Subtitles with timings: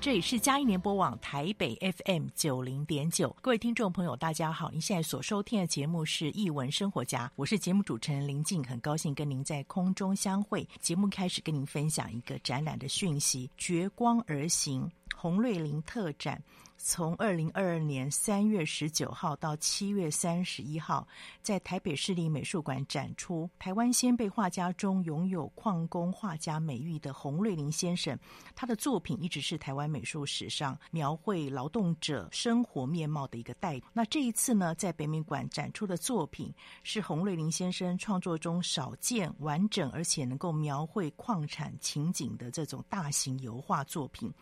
[0.00, 4.70] 这里是佳音联播网台北 FM 九零点九，各位听众朋友，大家好！
[4.70, 10.66] 您现在所收听的节目是《艺文生活家》，我是节目主持人林静，很高兴跟您在空中相会。
[10.80, 16.42] 节目开始跟您分享一个展览的讯息：绝光而行红瑞林特展。
[16.82, 21.06] 从二零二二年三月十九号到七月三十一号，
[21.42, 28.18] 在台北市立美术馆展出台湾先辈画家中拥有矿工画家美誉的洪瑞麟先生，
[28.56, 33.88] 他的作品一直是台湾美术史上描绘劳动者生活面貌的一个代表。
[33.92, 44.32] 那这一次呢，在北美馆展出的作品是洪瑞麟先生创作中少见完整而且能够描绘矿产情景的这种大型油画作品。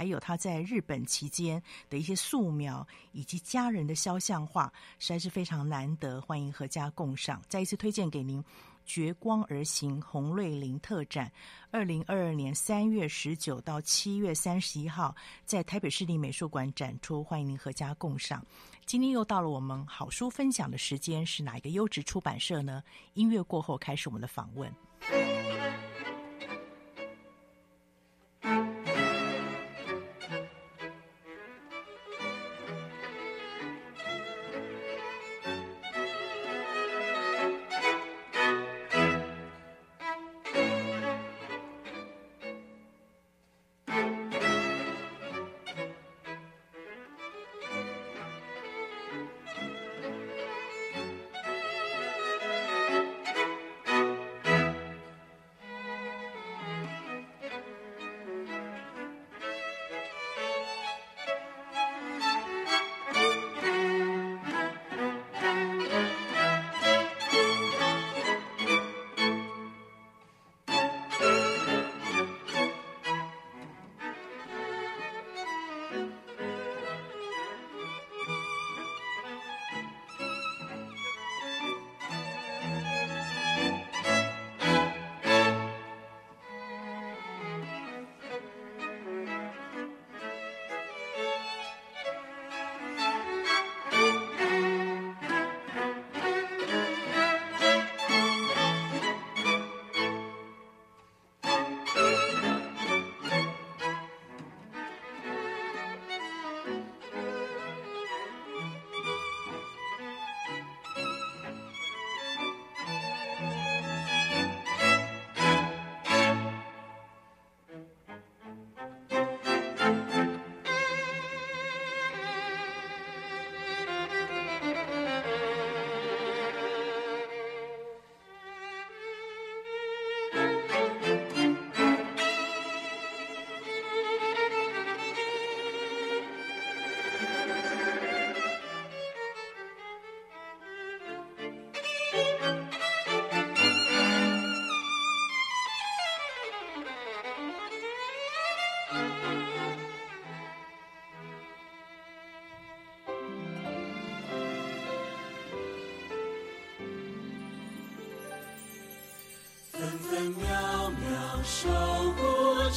[0.00, 7.42] 还有他在日本期间的一些素描，以及家人的肖像画，实在是非常难得，欢迎阖家共赏。
[7.50, 8.42] 再一次推荐给您
[8.86, 11.26] 《绝光而行洪瑞林特展》，
[11.70, 18.42] 二零二二年三月十九到七月三十一号，在台北市立美术馆展出，欢迎您阖家共赏。
[18.86, 22.82] 今天又到了我们好书分享的时间，是哪一个优质出版社呢？
[23.12, 24.74] 音乐过后开始我们的访问。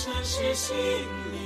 [0.03, 0.75] 诚实心
[1.31, 1.42] 灵，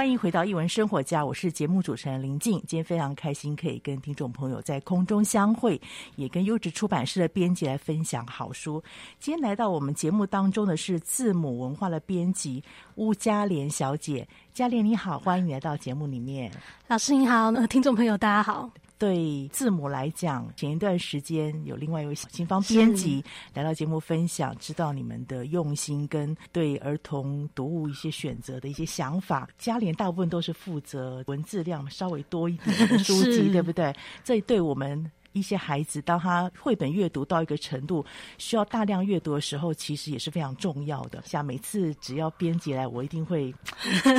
[0.00, 2.54] 欢迎回到一文生活家，我是节目主持人林静。
[2.66, 5.78] 今天非常开心可以跟听众朋友在空中相会，
[6.16, 8.82] 也跟优质出版社的编辑来分享好书。
[9.18, 12.64] 今天来到我们节目当中的是字母文化的编辑
[12.94, 16.50] 巫嘉莲小姐，嘉莲你好，欢迎来到节目里面。
[16.86, 18.70] 老师你好，听众朋友大家好。
[19.00, 23.24] 对字母来讲，前一段时间有另外一位新方编辑
[23.54, 29.48] 来到节目分享，知道你们的用心跟对儿童读物一些选择的一些想法。
[29.56, 33.90] 嘉联大部分都是负责文字量稍微多一点的书籍， 对不对？
[34.22, 35.10] 这对我们。
[35.32, 38.04] 一些孩子，当他绘本阅读到一个程度，
[38.38, 41.22] 需要大量阅读的时候，其实也是非常重要的。
[41.24, 43.54] 像每次只要编辑来，我一定会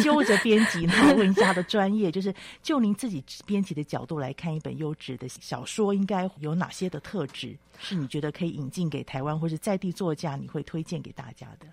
[0.02, 11.68] 揪着编辑，然后问一下他的专业，就是就您自己编辑的角度来看，一本优质的小说应该有哪些的特质，是你觉得可以引进给台湾或是在地作家，你会推荐给大家的？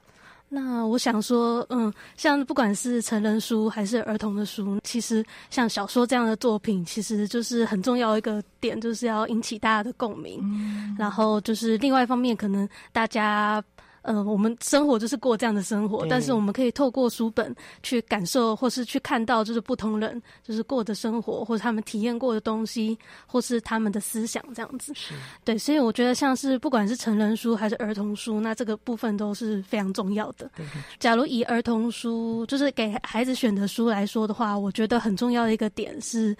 [0.48, 10.40] 那我想说，嗯，像不管是成人书还是儿童的书，其实像小说这样的作品，其实就是很重要一个点，就是要引起大家的共鸣。
[10.42, 13.62] 嗯，然后就是另外一方面，可能大家。
[14.02, 22.96] 嗯、呃，我们生活就是过这样的生活，但是我们可以透过书本去感受，或是去看到，就是不同人就是过的生活，或者他们体验过的东西，
[23.26, 24.92] 或是他们的思想这样子。
[24.94, 25.14] 是，
[25.44, 30.50] 对，所以我觉得像是不管是成人书还是儿童书，那这个部分都是非常重要的。
[30.98, 36.36] 假如以儿童书就是给孩子选的书来说的话，我觉得很重要的一个点是。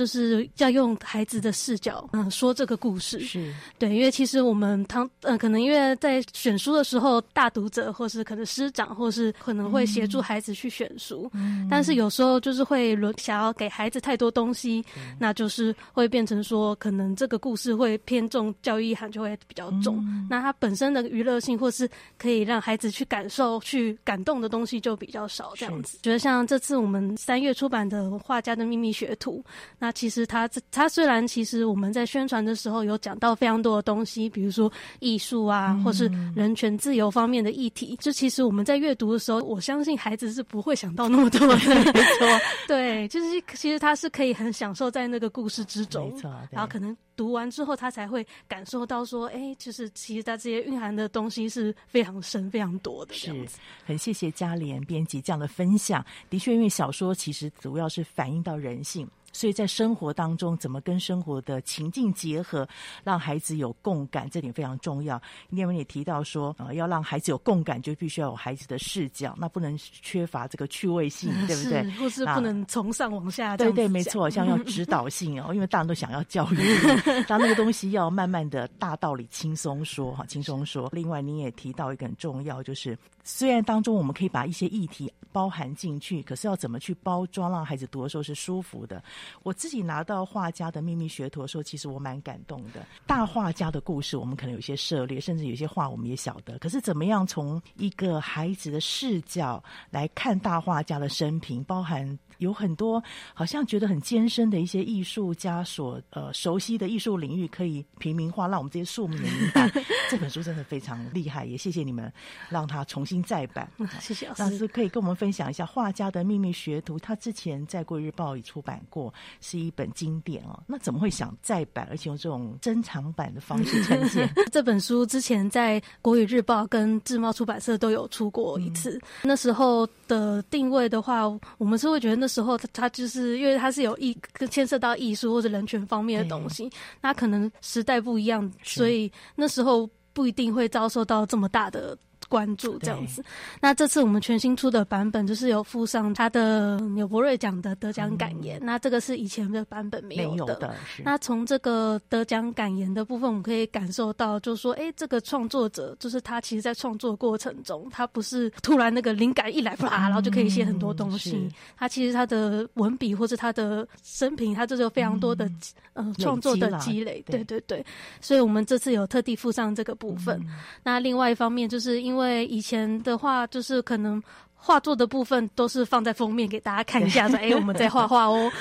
[0.00, 3.20] 就是要用孩子的视角，嗯，说这个故事。
[3.20, 3.52] 是。
[3.78, 20.26] 对，因为其实我们当呃，可能因为在选书的时候，大读者或是可能师长，或是可能会协助孩子去选书，嗯，但是有时候就是会轮想要给孩子太多东西，嗯，那就是会变成说，可能这个故事会偏重教育意涵，就会比较重，嗯。
[20.30, 21.86] 那它本身的娱乐性或是
[22.16, 25.98] 可以让孩子去感受、去感动的东西就比较少，这样子。
[26.02, 29.44] 觉得像这次我们三月出版的《画家的秘密学徒》，
[29.78, 37.96] 那其实他他虽然其实我们在宣传的时候有讲到非常多的东西，比如说艺术啊，或是人权自由方面的议题。
[38.00, 41.56] 就其实我们在阅读的时候，我相信孩子是不会想到那么多的。
[41.56, 46.10] 没错， 对，就是其实他是可以很享受在那个故事之中。
[46.12, 53.12] 没错，然后可能读完之后，他才会感受到说，哎，就是其实他这些蕴含的东西是非常深、非常多的。
[53.12, 53.46] 是，
[53.84, 56.02] 很谢谢嘉莲编辑这样的分享。
[56.30, 59.06] 的确，因为小说其实主要是反映到人性。
[59.32, 62.68] 所以在生活当中，怎么跟生活的情境结合，
[63.04, 65.22] 让孩子有共感，这点非常重要。
[65.50, 71.88] 因为你也提到说，呃，要让孩子有共感，就必须要有孩子的视角，那不能缺乏这个趣味性， 对不对？
[71.92, 73.56] 或是不能从上往下。
[73.56, 76.56] 对对，没错，像要指导性哦，因为大人都想要教育，
[77.28, 80.88] 当那个东西要慢慢的大道理轻松说哈，轻松说。
[80.92, 89.02] 另外，你也提到一个很重要，就是虽然当中我们可以把一些议题包含进去，可是要怎么去包装，让孩子读的时候是舒服的。
[89.42, 92.84] 我自己拿到画家的秘密学徒的时候，其实我蛮感动的。
[93.06, 96.58] 大画家的故事，我们可能有些涉猎，甚至有些话我们也晓得。
[96.58, 103.02] 可是怎么样从一个孩子的视角来看大画家的生平，包含有很多
[103.34, 109.70] 好像觉得很艰深的一些艺术家所呃熟悉的艺术领域，可以平民化，让我们这些庶民明白。
[110.10, 112.12] 这本书真的非常厉害，也谢谢你们
[112.48, 113.70] 让它重新再版。
[114.00, 119.12] 谢谢老师，老师可以跟我们分享一下画家的秘密学徒，他之前在《国语日报》已出版过。
[119.40, 124.28] 是一本经典哦，那怎么会想再版，而且用这种珍藏版的方式呈现？
[124.50, 128.96] 这本书之前在《国语日报》跟智茂出版社都有出过一次。
[128.96, 131.26] 嗯、那时候的定位的话，
[131.58, 134.16] 我们是会觉得那时候它就是因为它是有艺
[134.50, 136.70] 牵涉到艺术或者人权方面的东西，
[137.00, 141.96] 那可能时代不一样，所以那时候不一定会遭受到这么大的。
[142.30, 143.22] 关注这样子，
[143.60, 150.54] 那这次我们全新出的版本就是有附上他的纽伯瑞奖的得奖感言，嗯，那这个是以前的版本没有的。
[150.54, 150.74] 有的。
[151.04, 161.32] 那从这个得奖感言的部分，我们可以感受到，就是说，哎、欸，这个创作者就是他，其实在创作过程中，他不是突然那个灵感一来，啪，然后就可以写很多东西。
[161.32, 165.46] 嗯、他其实他的文笔或者他的生平，他就是有非常多的、
[165.94, 167.20] 嗯、呃创作的积累。
[167.26, 167.84] 对对对，
[168.20, 170.38] 所以我们这次有特地附上这个部分。
[170.42, 170.50] 嗯、
[170.84, 174.22] 那另外一方面，就是因为因为以前的话，就是可能
[174.54, 178.52] 画作的部分都是放在封面给大家看一下， 说：“哎、欸，我们在画画哦。”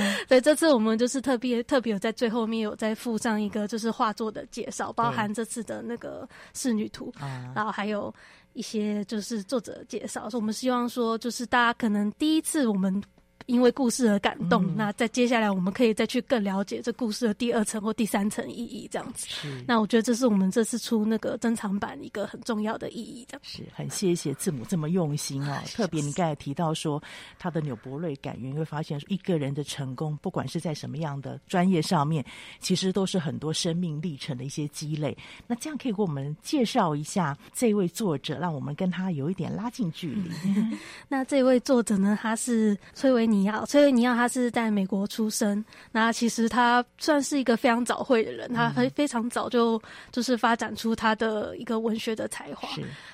[0.28, 7.12] 对，这次我们就是特别特别有在最后面有再附上一个就是画作的介绍，包含这次的那个仕女图，
[7.54, 8.14] 然后还有
[8.52, 10.30] 一些就是作者介绍。
[10.30, 13.02] 说我们希望说，就是大家可能第一次我们。
[13.46, 14.64] 因为故事而感动。
[14.66, 19.26] 嗯、那在接下来，我们可以再去更了解这故事的第二层或第三层意义，这样子。
[19.28, 19.64] 是。
[19.66, 23.40] 那我觉得这是我们这次出那个珍藏版一个很重要的意义，这样。
[23.42, 27.02] 是很谢谢字母这么用心哦， 特别你刚才提到说
[27.38, 32.24] 他的纽伯瑞感言，你会发现一个人的成功，不管是在什么样的专业上面，
[32.60, 35.16] 其实都是很多生命历程的一些积累。
[35.46, 40.30] 那这样可以给我们介绍一下这位作者，让我们跟他有一点拉近距离。
[40.44, 43.64] 嗯、 那这位作者呢，他是崔维尼奥。
[43.66, 49.80] 崔维尼亚他是在美国出生，那其实他算是一个非常早慧的人，他非非常早就
[50.12, 52.68] 就是发展出他的一个文学的才华。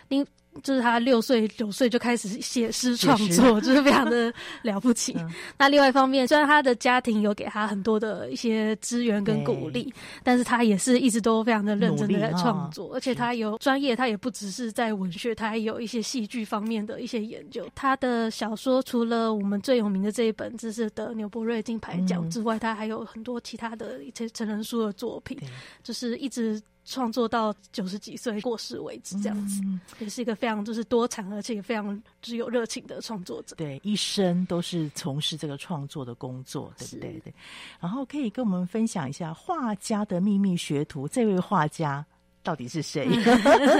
[0.09, 0.25] 因
[0.63, 4.33] 就是他六岁九岁就开始写诗创作，就是非常的
[4.63, 5.15] 了不起。
[5.19, 9.93] 嗯、那另外一方面，虽然他的家庭有给他很多的一些资源跟鼓励，
[10.23, 17.67] 但是他也是一直都非常的认真的在创作，而且他有专业，他也不只是在文学，他还有一些戏剧方面的一些研究。
[17.75, 25.39] 他的小说除了我们最有名的这一本，就是得纽伯瑞金牌奖之外，嗯、他还有很多其他的一些成人书的作品，
[25.83, 26.61] 就是一直。
[26.85, 33.55] 创作到九十几岁过世为止，这样子、嗯、也是一个非常就是多产而且也非常具有热情的创作者。
[33.57, 37.21] 对，一生都是从事这个创作的工作，对不对？
[37.21, 37.35] 对。
[37.81, 42.05] 然后可以跟我们分享一下《画家的秘密学徒》，这位画家
[42.43, 43.09] 到底是谁？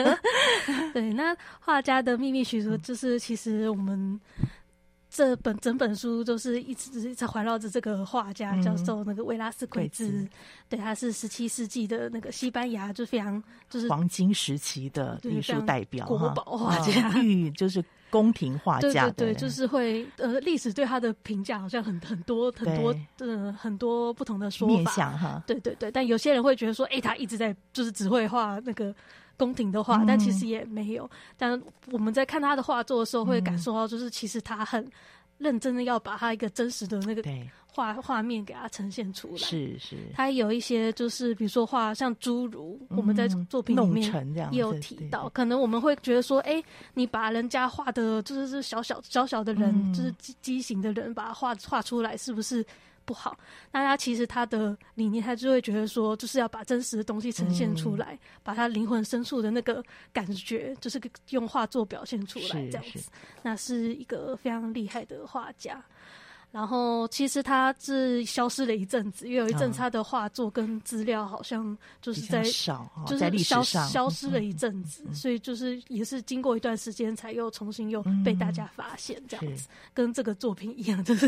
[0.95, 4.21] 对，那《画家的秘密学徒》就是其实我们。
[5.15, 10.09] 这本整本书都是一直在环绕着这个画家，叫做那个维拉斯奎兹。
[10.09, 10.29] 嗯、
[10.71, 19.11] 对，他是十七世纪的那个西班牙，就非常就是黄金时期的艺术代表，国宝画家，御就是宫廷画家。
[19.11, 25.43] 对对对，就是会呃，历史对他的评价好像很很多很多呃很多不同的说法哈。
[25.47, 28.95] 对对对，但有些人会觉得说，哎，他一直在就是只会画那个。
[29.43, 31.05] 宫廷的画，但其实也没有。
[31.05, 34.89] 嗯、但我们在看他的画作的时候，会感受到，就是其实他很
[35.39, 37.23] 认真的要把他一个真实的那个
[37.67, 39.39] 画画面给他呈现出来。
[39.39, 45.29] 是是，他有一些就是，比如说画像侏儒，嗯、我们在作品里面也有提到。
[45.31, 52.65] 可能我们会觉得说，哎、欸，你把人家画的就是小小小小的人，嗯、就是畸畸形的人，把他画画出来，是不是？
[53.05, 53.39] 不好，
[53.71, 59.83] 那他其实他的理念，他就会觉得说，就是要把真实的东西呈现出来，嗯、把他灵魂深处的那个
[60.13, 63.09] 感觉，就是用画作表现出来，这样子，是。
[63.43, 65.83] 那是一个非常厉害的画家。
[66.53, 81.27] 然后其实他是消失了一阵子，因为有一阵他的画作跟资料好像就是在少，就是消消失了一阵子，所以就是也是经过一段时间才又重新又被大家发现这样子，跟这个作品一样，就是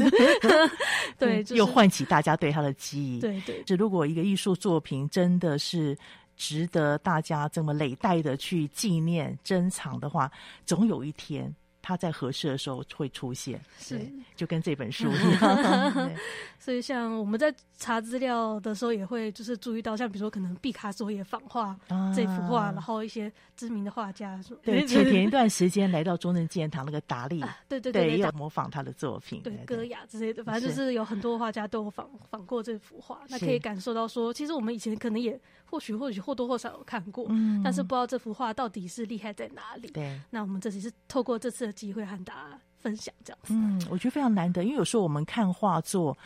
[1.19, 3.19] 对，又唤起大家对他的记忆。
[3.19, 5.97] 对对，就如果一个艺术作品真的是
[6.37, 10.31] 值得大家这么累代的去纪念珍藏的话，
[10.67, 11.51] 总有一天。
[11.85, 14.01] 他在合适的时候会出现，是。
[14.35, 16.11] 就跟这本书一样。
[16.59, 21.79] 所以像我们在查资料的时候，也会就是注意到，像比如说可能毕卡索也仿画
[22.17, 35.39] 这幅画，啊、然后一些知名的画家，对， 前前一段时间来到中正纪念堂那个达利，啊、对对对，也有模仿他的作品，对戈雅之类的，反正就是有很多画家都有仿仿过这幅画，那可以感受到说，其实我们以前可能也
[35.75, 39.89] 或许或许或多或少有看过，嗯，但是不知道这幅画到底是厉害在哪里。
[39.89, 43.55] 对，那我们这次是透过这次的机会和大家分享这样子。
[43.55, 46.17] 嗯，我觉得非常难得，因为有时候我们看画作，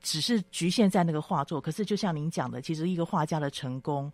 [0.00, 4.10] 只是局限在那个画作，可是就像您讲的，其实一个画家的成功。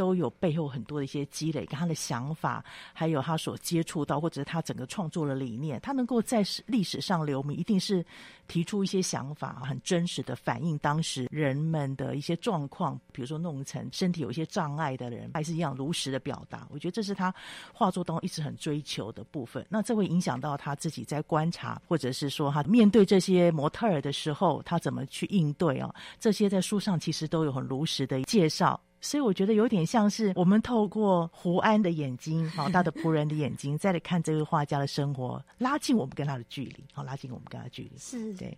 [0.00, 2.64] 都有背后很多的一些积累，跟他的想法，
[2.94, 8.02] 还有他所接触到，或者是他整个创作的理念，他能够在历史上留名，一定是
[8.48, 12.98] 提出一些想法，很真实的反映当时人们的一些状况。
[13.12, 16.66] 比如说弄成身体有一些障碍的人，还是一样如实的表达。
[16.70, 17.34] 我觉得这是他
[17.70, 19.66] 画作当中一直很追求的部分。
[19.68, 25.94] 那这会影响到他自己在观察，或者是说他面对这些模特儿的时候，他怎么去应对啊？
[26.18, 28.80] 这些在书上其实都有很如实的介绍。
[29.00, 37.92] 所以我觉得有点像是我们透过胡安的眼睛，好， 他的仆人的眼睛，再来看这位画家的生活，拉近我们跟他的距离，好，拉近我们跟他的距离。
[37.98, 38.56] 是对，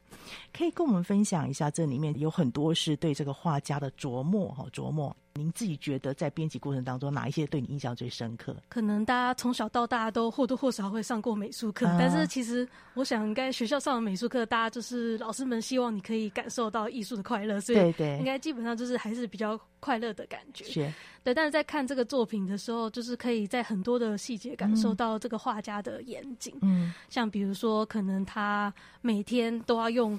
[0.52, 5.14] 可以跟我们分享一下，这里面有很多是对这个画家的琢磨，哈，琢磨。
[5.34, 8.54] 您自己觉得在编辑过程当中，哪一些对你印象最深刻？
[8.68, 20.64] 可能大家从小到大都或多或少会上过美术课，啊、但是其实我想，应该学校上的美术课，大家就是老师们希望你可以感受到艺术的快乐，所以对对，应该基本上就是还是比较快乐的感觉。
[20.64, 20.92] 是
[21.24, 26.54] 对，但是在看这个作品的时候，就是可以在很多的细节感受到这个画家的严谨。
[26.60, 30.18] 嗯，像比如说，可能他每天都要用。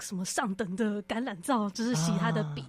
[0.00, 2.64] 什么上等的橄榄皂，就是洗他的笔。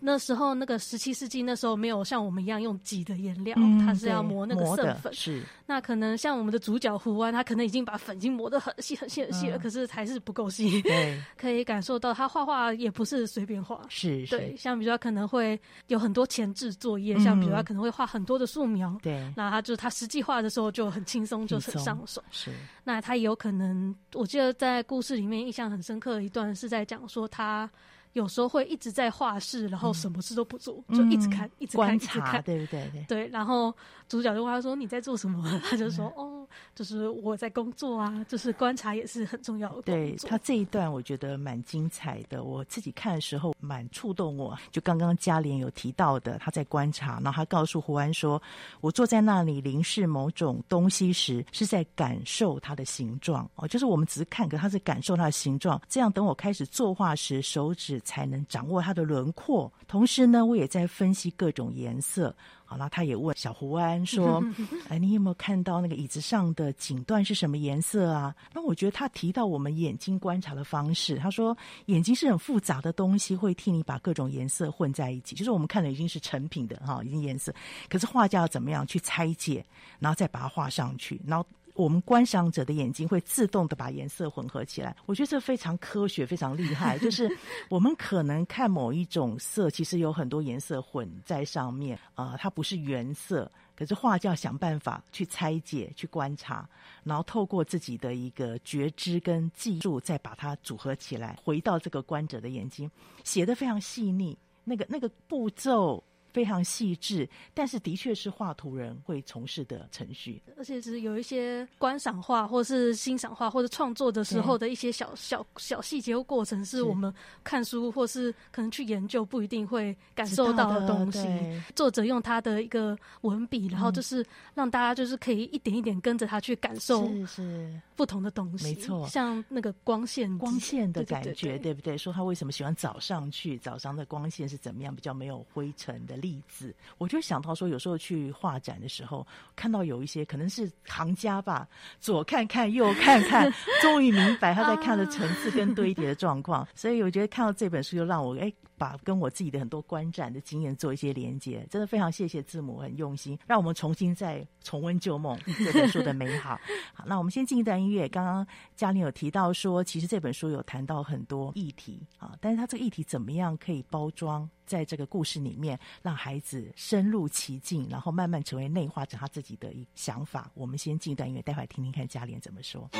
[0.00, 5.12] 那时候那个十七世纪那时候没有像我们一样用挤的颜料，嗯、它是要磨那个色粉。
[5.14, 5.42] 是。
[5.66, 10.80] 那可能像我们的主角胡安，他可能已经把粉已经磨得很细很细很细了，嗯、可是还是不够细。
[10.82, 11.20] 对。
[11.36, 13.80] 可以感受到他画画也不是随便画。
[13.88, 14.24] 是。
[14.26, 18.96] 对，像比如说可能会有很多前置作业，嗯、像比如说他可能会画很多的素描。
[19.02, 19.32] 对。
[19.36, 22.22] 那他就他实际画的时候就很轻松，就很上手。
[22.30, 22.52] 是。
[22.84, 27.70] 那他也有可能，我记得在故事里面印象很深刻的一段是在讲说他。
[28.16, 32.90] 有时候会一直在画室，然后什么事都不做，嗯、就一直看，一直看，观察，一直看，对不对？
[32.90, 33.70] 对，对，然后
[34.08, 44.56] 主角就问他说：“你在做什么？” 他就说：“嗯、哦，就是我在工作啊， 就是观察也是很重要的。”对，他这一段我觉得蛮精彩的，我自己看的时候蛮触动我。
[44.72, 48.42] 就刚刚嘉莲有提到的，他在观察，然后他告诉胡安说
[48.80, 53.46] ：“我坐在那里凝视某种东西时，是在感受它的形状。
[53.56, 55.78] 哦，就是我们只是看，可他是感受它的形状。
[55.86, 62.34] 这样等我开始作画时，手指。”才能掌握它的轮廓，同时呢，我也在分析各种颜色。
[62.68, 64.42] 好，那他也问小胡安说：
[64.88, 75.36] “哎，你有没有看到那个椅子上的锦缎是什么颜色啊？”那我觉得他提到我们眼睛观察的方式，他说眼睛是很复杂的东西，会替你把各种颜色混在一起。
[75.36, 77.54] 就是我们看的已经是成品的哈，已经颜色，
[77.88, 79.64] 可是画家要怎么样去拆解，
[80.00, 81.46] 然后再把它画上去，然后。
[81.76, 86.98] 我们观赏者的眼睛会自动的把颜色混合起来，我觉得这非常科学，非常厉害。
[87.04, 87.30] 就是
[87.68, 93.50] 我们可能看某一种色，其实有很多颜色混在上面啊、呃，它不是原色。
[93.76, 96.66] 可是画家想办法去拆解、去观察，
[97.04, 102.90] 然后透过自己的一个觉知跟技术，再把它组合起来，回到这个观者的眼睛，
[103.22, 104.36] 写得非常细腻。
[104.64, 106.02] 那个那个步骤。
[106.36, 117.10] 非常细致，但是的确是画图人会从事的程序，而且是有一些观赏画，或是欣赏画，或者创作的时候的一些小小小细节或过程，是我们
[117.42, 121.26] 看书或是可能去研究不一定会感受到的东西。
[121.74, 131.96] 作者用他的一个文笔，然后就是让大家就是可以一点一点跟着他去感受，是是不同的东西，没错，像那个光线光线的感觉，对不对？
[131.96, 136.14] 说他为什么喜欢早上去，早上的光线是怎么样，比较没有灰尘的。
[136.26, 141.68] 例子，我就想到说，有时候去画展的时候，看到有一些可能是行家吧，
[142.00, 146.66] 左看看右看看， 终于明白他在看的层次跟堆叠的状况。
[146.74, 151.66] 所以我觉得看到这本书，就让我哎，把跟我自己的很多观展的经验做一些连接。
[151.70, 156.58] 真的非常谢谢字母，很用心，让我们重新再重温旧梦这本书的美好。
[156.94, 158.08] 好，那我们先进一段音乐。
[158.08, 164.48] 刚刚嘉玲有提到说，其实这本书有谈到很多议题啊，但是它这个议题怎么样可以包装？
[164.66, 170.50] 在这个故事里面，让孩子深入其境，然后慢慢成为内化成他自己的一想法。
[170.54, 172.90] 我们先进一段音乐，待会儿听听看嘉玲怎么说。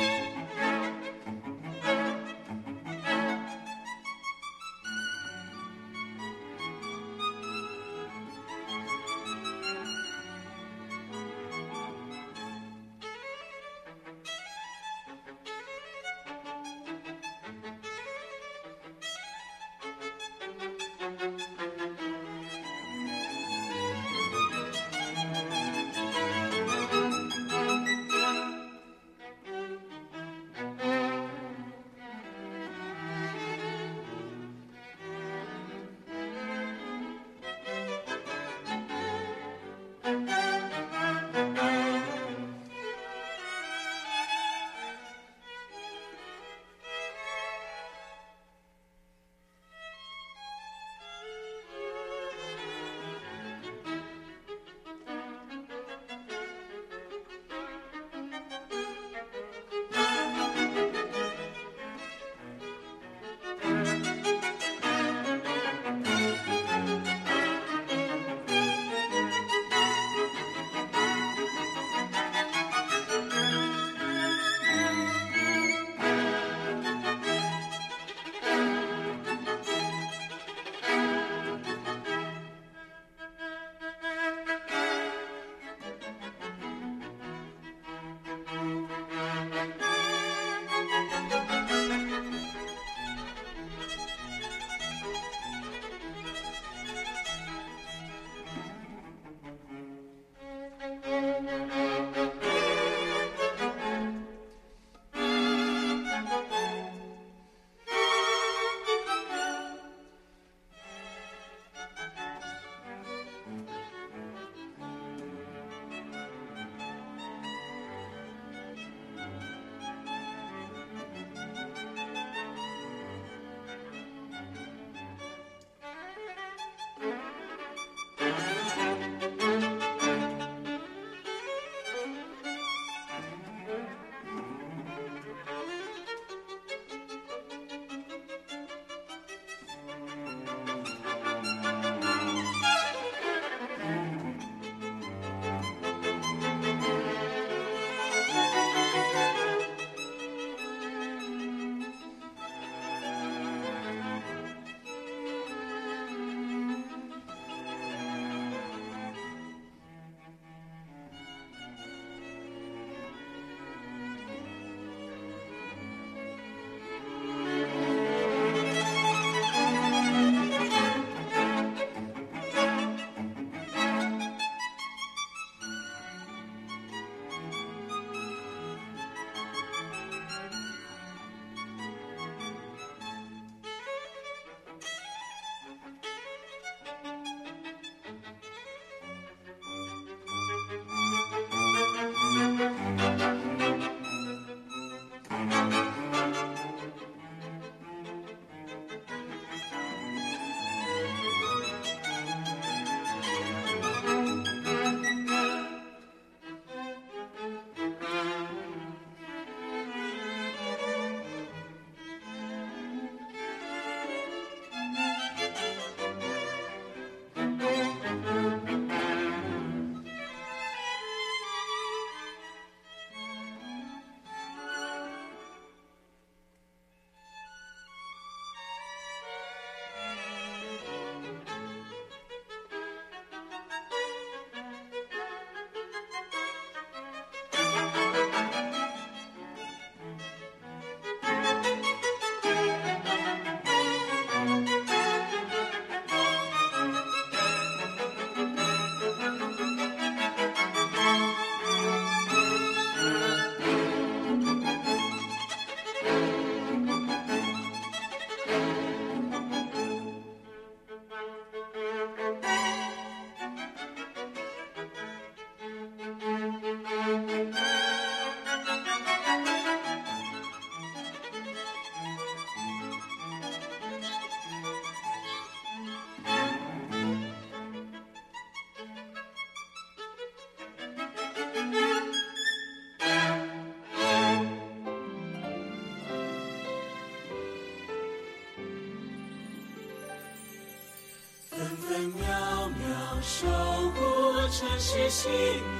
[295.09, 295.31] 心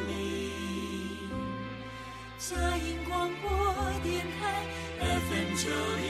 [0.07, 1.27] 灵。
[2.37, 3.49] 佳音广播
[4.01, 4.65] 电台
[4.99, 6.05] FM 九零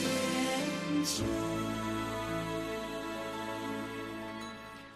[0.00, 1.24] 点九。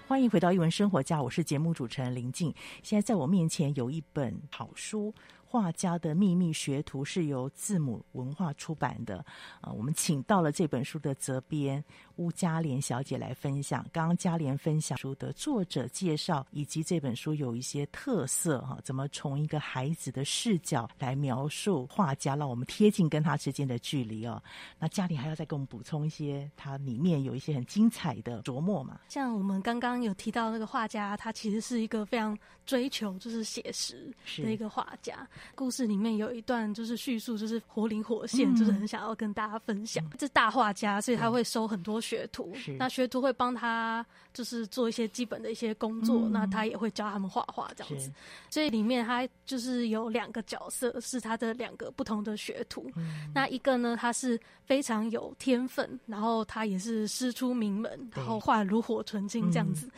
[0.07, 2.55] 欢迎回到一文生活家，我是节目主持人林静。
[2.83, 5.15] 现在在我面前有一本好书。
[5.51, 9.25] 画家的秘密学徒是由字母文化出版的，
[9.63, 11.83] 啊，我们请到了这本书的责编
[12.19, 13.87] 鄔嘉莲小姐来分享。
[13.91, 24.43] 刚刚嘉莲分享书的作者介绍，以及这本书有一些特色哈，怎么从一个孩子的视角来描述画家，让我们贴近跟他之间的距离哦。
[24.79, 29.01] 那嘉莲还要再给我们补充一些，它里面有一些很精彩的琢磨嘛？
[29.09, 35.27] 像我们刚刚有提到那个画家，他其实是一个非常追求就是写实的一个画家。
[35.55, 40.05] 故事里面有一段就是叙述，就是活灵活现，嗯、就是很想要跟大家分享。
[40.19, 48.11] 这、嗯、大画家，所以他会收很多学徒，那学徒会帮他就是做一些基本的一些工作，嗯、那他也会教他们画画这样子。
[48.51, 52.91] 所以里面他就是有两个角色，是他的两个不同的学徒。
[52.97, 59.89] 嗯、那一个呢，他是非常有天分，然后他也是师出名门，然后画炉火纯青这样子。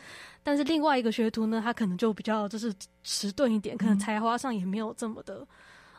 [0.41, 2.73] 嗯但是另外一个学徒呢，他可能就比较就是
[3.03, 5.45] 迟钝一点，可能才华上也没有这么的，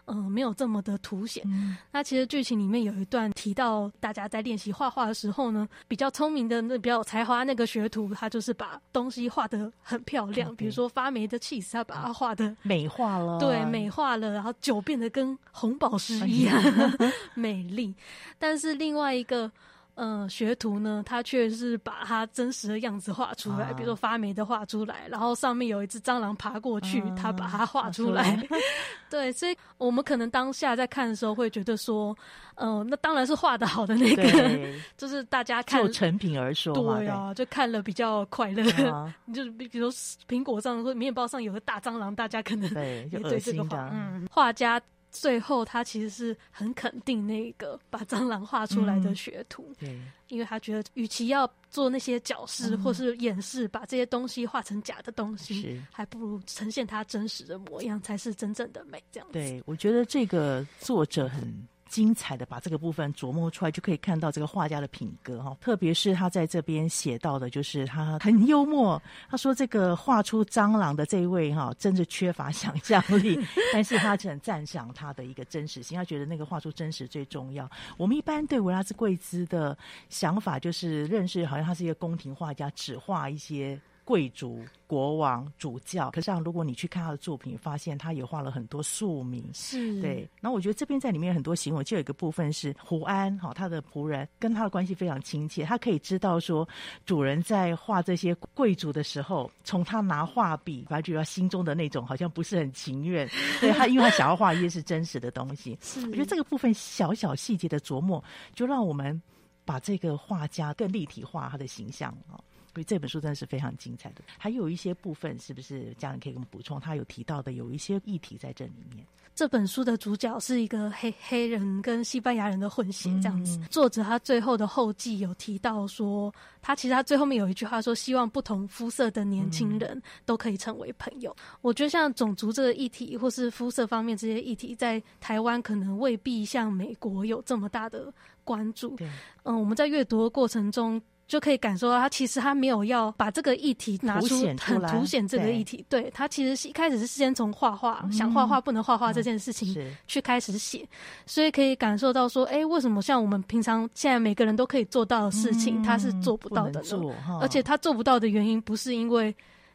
[0.07, 1.45] 嗯、呃，没有这么的凸显。
[1.47, 16.61] 嗯、那其实剧情里面有一段提到，大家在练习画画的时候呢，比较聪明的那比较有才华那个学徒，他就是把东西画的很漂亮，嗯、比如说发霉的起司，他把它画的美化了，对，美化了，然后酒变得跟红宝石一样、
[16.99, 17.95] 哎、 美丽。
[18.41, 19.53] 但是另外一个。
[19.95, 28.43] 嗯，学徒呢，他却是把他真实的样子画出来，啊、比如说发霉的画出来，然后上面有一只蟑螂爬过去，啊、他把它画出来。
[29.11, 32.17] 对，所以我们可能当下在看的时候会觉得说，
[32.55, 34.23] 嗯、呃，那当然是画的好的那个，
[34.97, 38.63] 就是大家看就成品而说，对啊，就看了比较快乐。
[38.91, 44.81] 啊、 就是比比如说苹果上或面包上有个大蟑螂，大家可能对也对这个画，嗯，画家。
[45.13, 59.01] 最后，他其实是很肯定那个把蟑螂画出来的学徒，嗯、对，因为他觉得，与其要做那些矫饰或是掩饰，嗯、把这些东西画成假的东西，是还不如呈现他真实的模样，才是真正的美。
[59.13, 61.69] 这样子，对，我觉得这个作者很。
[61.93, 65.55] 精彩的把这个部分琢磨出来，就可以看到这个画家的品格哈。
[65.61, 69.01] 特别是他在这边写到的，就是他很幽默。
[69.29, 73.39] 他说这个画出蟑螂的这一位哈，真是缺乏想象力，
[73.75, 75.95] 但是他很赞赏他的一个真实性。
[75.99, 77.71] 他觉得那个画出真实最重要。
[77.99, 79.77] 我们一般对维拉斯贵兹的
[80.09, 83.79] 想法，就是认识好像他是一个宫廷画家，只画一些。
[84.05, 90.29] 贵族、国王、主教，可是像如果你去看他的作品，发现他也画了很多庶民，是对。
[90.41, 96.69] 然后我觉得这边在里面有很多行为，就有一个部分是胡安哈，他的仆人跟他的关系非常亲切，他可以知道说
[97.07, 103.29] 主人在画这些贵族的时候，从他拿画笔， 发觉他心中的那种好像不是很情愿，
[103.61, 105.79] 对他，因为他想要画一些是真实的东西。
[105.81, 108.23] 是，我觉得这个部分小小细节的琢磨，
[108.55, 109.21] 就让我们
[109.65, 112.41] 把这个画家更立体化他的形象啊。
[112.75, 116.81] 所以这本书真的是非常精彩的，还有一些部分是不是家人可以给我们补充？
[116.81, 119.07] 他有提到的有一些议题在这里面。
[119.35, 123.59] 这本书的主角是一个黑黑人跟西班牙人的混血，这样子。
[123.59, 131.31] 嗯、作者他最后的后记有提到说，他其实他最后面有一句话说，希望不同肤色的年轻人都可以成为朋友。
[131.39, 138.13] 嗯、我觉得像种族这个议题，或是肤色方面这些议题，在台湾可能未必像美国有这么大的
[138.45, 138.97] 关注。
[138.97, 139.09] 对
[139.45, 141.01] 嗯，我们在阅读的过程中。
[141.33, 145.83] 就可以感受到，他其实他没有要把这个议题拿出很凸显这个议题。
[145.89, 149.75] 对，对他其实是一开始是先从画画，嗯、想画画不能画画这件事情
[150.07, 150.89] 去开始写，嗯、
[151.25, 156.83] 所以可以感受到说，哎、欸，为什么像我们平常现在每个人都可以做到的事情，嗯、他是做不到的呢？
[156.83, 159.35] 做而且他做不到的原因不是因为。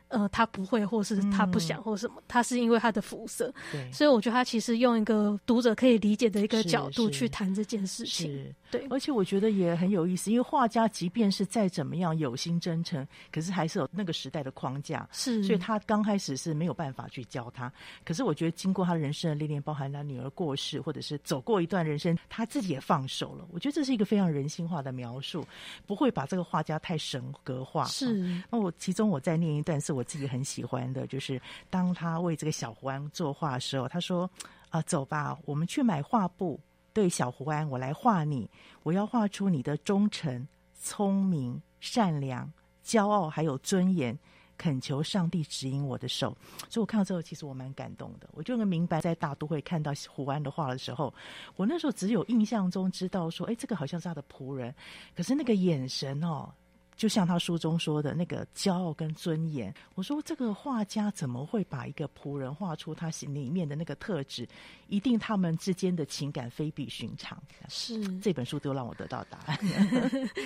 [0.10, 3.54] 呃，他不会，或是他不想，或什么，嗯、他是因为他的肤色。
[3.74, 8.56] 对，所以我觉得他其实用一个读者可以理解的一个角度去谈这件事情。
[8.72, 8.88] 是，对。
[8.90, 15.06] 而且我觉得也很有意思，因为画家即便是再怎么样有心真诚，可是还是有那个时代的框架。
[15.12, 17.70] 是，所以他刚开始是没有办法去教他。
[18.06, 23.46] 可是我觉得经过他人生的历练，包含他女儿过世，或者是走过一段人生，他自己也放手了。
[23.52, 25.46] 我觉得这是一个非常人性化的描述，
[25.86, 27.84] 不会把这个画家太神格化。
[27.86, 28.42] 是。
[28.50, 29.98] 那我其中我再念一段是。
[29.98, 34.30] 我自己很喜欢的，就是当他为这个小胡安作画的时候，他说
[34.70, 36.60] ：“啊，走吧，我们去买画布。
[36.98, 38.50] 对，小胡安，我来画你。
[38.82, 42.52] 我要画出你的忠诚、聪明、善良、
[42.84, 44.18] 骄傲，还有尊严。
[44.58, 46.36] 恳求上帝指引我的手。”
[46.68, 48.28] 所以，我看到之后，其实我蛮感动的。
[48.34, 51.14] 我就能明白，在大都会看到胡安的画的时候，
[51.56, 54.74] 我那时候只有印象中知道说：“哎，这个好像是他的仆人。”
[55.16, 56.52] 可是那个眼神哦。
[56.98, 59.74] 就像他书中说的那个骄傲跟尊严。
[59.96, 64.48] 我说这个画家怎么会把一个仆人画出他心里面的那个特质？
[64.88, 67.42] 一定他们之间的情感非比寻常。
[67.70, 69.58] 是这本书都让我得到答案。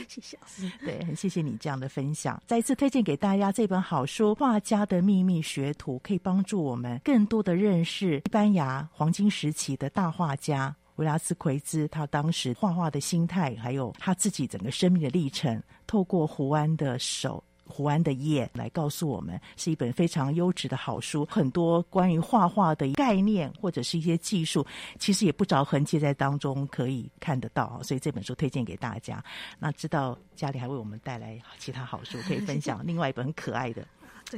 [0.08, 2.42] 谢谢老师，对，很谢谢你这样的分享。
[2.46, 10.76] 再一次推荐给大家这本好书《画家的秘密学徒》，可以帮助我们更多的认识西班牙黄金时期的大画家。
[10.98, 15.60] 维拉斯奎兹他当时画画的心态，还有他自己整个生命的历程，
[15.92, 21.28] 透过胡安的手、胡安的夜来告诉我们，是一本非常优质的好书。
[21.30, 24.66] 很多关于画画的概念或者是一些技术，
[24.98, 27.78] 其实也不着痕迹在当中可以看得到。
[27.84, 29.22] 所以这本书推荐给大家。
[29.60, 33.86] 那知道家里还为我们带来其他好书可以分享， 另外一本很可爱的。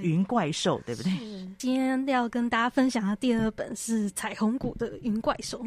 [0.01, 1.11] 云怪兽，对不对？
[1.57, 5.59] 今天要跟大家分享的第二本是《彩虹谷的云怪兽》，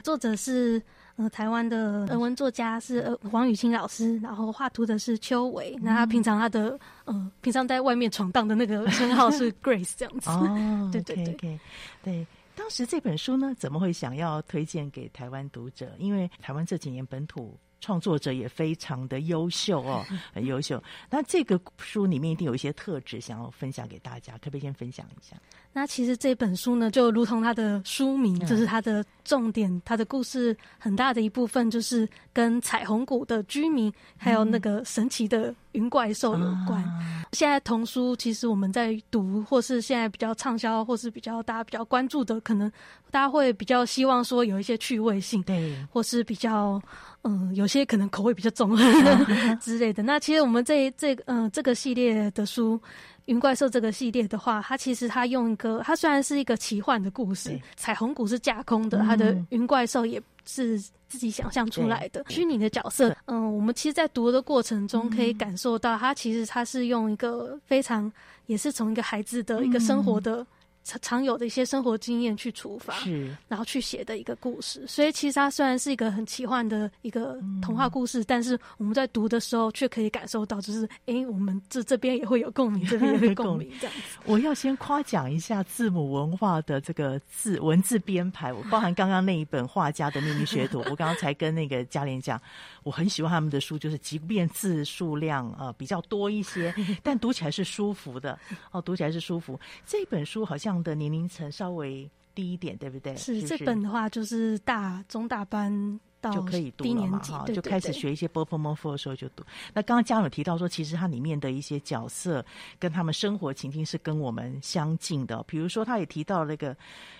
[0.02, 0.82] 作者是
[1.16, 5.76] 呃台湾的人文作家是呃黄雨清老师，然后画图的是邱伟。
[5.80, 10.28] 那他平常他的呃平常在外面闯荡的那个 称号是 Grace 这样子。
[10.30, 11.58] 哦， 对对对 okay, okay,
[12.02, 12.26] 对。
[12.54, 15.94] 当时这本书呢，怎么会想要推荐给台湾读者？
[15.98, 17.56] 因为台湾这几年本土。
[17.80, 20.82] 创作者也非常的优秀哦， 很优秀。
[21.10, 25.36] 那这个书里面一定有一些特质，想要分享给大家，可不可以先分享一下？
[25.72, 36.82] 那其实这本书呢，就如同它的书名，就是它的重点，它的故事很大的一部分就是跟彩虹谷的居民，还有那个神奇的云怪兽有关。
[37.00, 42.68] 嗯、现在童书其实我们在读，或是现在比较畅销，或是比较大家比较关注的，可能
[43.12, 46.82] 大家会比较希望说有一些趣味性，对，或是比较
[47.22, 48.76] 嗯，有些可能口味比较重
[49.60, 50.02] 之类的。
[50.02, 52.80] 那其实我们这这嗯这个系列的书。
[53.28, 62.24] 云怪兽这个系列的话，它其实它用一个，它虽然是一个奇幻的故事，彩虹谷是架空的，它的云怪兽也是自己想象出来的。
[62.30, 63.14] 虚拟的角色。
[63.26, 68.10] 嗯，我们其实，在读的过程中可以感受到，它其实它是用一个非常，
[68.46, 70.46] 也是从一个孩子的一个生活的。
[70.88, 74.86] 常常有的一些生活经验去出发，是，然后去写的一个故事。
[74.86, 83.70] 所以其实它虽然是一个很奇幻的一个童话故事，嗯、但是我们在读的时候却可以感受到，就是哎、欸，我们这这边也会有共鸣，这边也会共鸣。
[83.78, 92.40] 这样子，我要先夸奖一下字母文化的这个字文字编排，我包含刚刚那一本画家的秘密学徒，我刚刚才跟那个嘉玲讲，
[92.82, 98.38] 我很喜欢他们的书，就是即便字数量呃比较多一些，但读起来是舒服的
[98.70, 99.60] 哦，读起来是舒服。
[99.84, 100.77] 这本书好像。
[100.82, 103.16] 的年龄层稍微低一点对不对？
[103.16, 109.44] 是这本的话就是大中大班到就可以读了嘛哈就开始学一些波泼摸佛的时候就读。
[109.72, 112.44] 那刚刚家长提到说其实它里面的一些角色
[112.78, 116.76] 跟他们生活情境是跟我们相近的比如说他也提到那个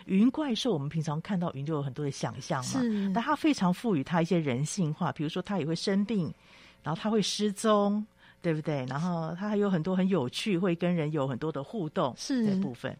[0.06, 2.80] 云怪兽我们平常看到云就有很多的想象嘛。
[3.14, 6.32] 但他非常赋予他一些人性化比如说他也会生病
[6.82, 8.04] 然后他会失踪
[8.40, 8.86] 对不对？
[8.88, 12.46] 然后他还有很多很有趣会跟人有很多的互动是。
[12.46, 12.96] 这部分。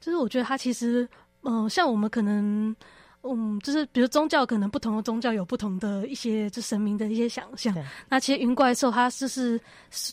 [0.00, 1.08] 就是我觉得它其实，
[1.42, 2.74] 嗯、呃，像我们可能，
[3.22, 7.74] 嗯，就是比如宗教，可能不同的宗教有不同的一些就神明的一些想象。
[8.08, 9.60] 那其实云怪兽，它就是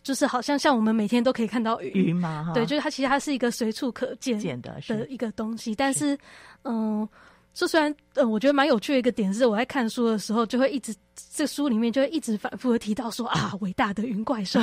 [0.04, 5.74] 就是好像像我们每天都可以看到云云嘛，对，就是它其实它是一个随处可见的的一个东西。
[5.76, 6.18] 但是，
[6.64, 7.00] 嗯。
[7.02, 7.10] 呃
[7.56, 10.94] 这虽然，嗯、呃，我觉得蛮有趣的一个点是，我在看书的时候，就会一直
[11.34, 14.60] 这书里面就会一直反复的提到说啊， 伟大的云怪兽。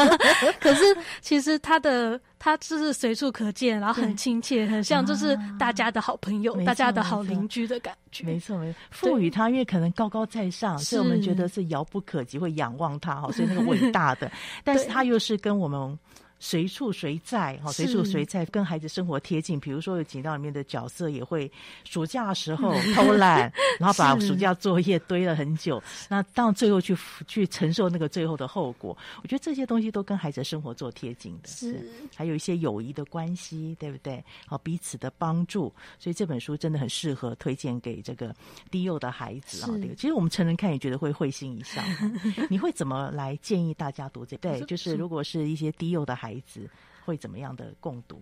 [0.60, 0.84] 可是
[1.22, 8.22] 其实它的它就是随处可见，然后很亲切，很像就是大家的好朋友、啊、大家的好邻居的感觉。
[8.26, 8.78] 没错，没错。
[8.90, 14.30] 赋予它，因为可能高高在上，所以我们觉得是遥不可及，会仰望它哈，所以那个伟大的，
[14.62, 15.98] 但是它又是跟我们。
[16.38, 19.58] 随处随在，哈，随处随在，跟孩子生活贴近。
[19.58, 21.50] 比如说，有锦道里面的角色也会
[21.84, 26.96] 暑假的时候 偷懒，然后把暑假作业堆了很久，那到最后去
[27.26, 28.96] 去承受那个最后的后果。
[29.22, 34.22] 我觉得这些东西都跟孩子的生活做贴近的，是还有一些友谊的关系，对不对？
[34.46, 38.34] 好，彼此的帮助，所以这本书真的很适合推荐给这个
[38.70, 39.68] 低幼的孩子啊。
[39.78, 41.82] 对，其实我们成人看也觉得会会心一笑。
[42.50, 44.36] 你会怎么来建议大家读这？
[44.36, 46.25] 对，就是如果是一些低幼的孩子。
[46.26, 46.68] 孩子
[47.04, 48.20] 会怎么样的共读？